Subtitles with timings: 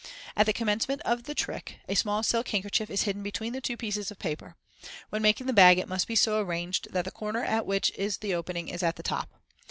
[0.35, 3.77] At the commencement of the trick a small silk handkerchief is hidden between the two
[3.77, 4.55] pieces of paper,
[5.11, 8.17] When making the bag it must be so arranged that the corner at which is
[8.17, 9.29] the opening is at the top.